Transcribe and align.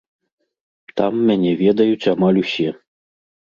Там 1.01 1.13
мяне 1.27 1.53
ведаюць 1.61 2.09
амаль 2.15 2.43
усе. 2.47 2.69